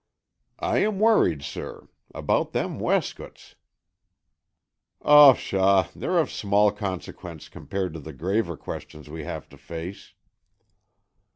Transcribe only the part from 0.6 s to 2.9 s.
am worried, sir. About them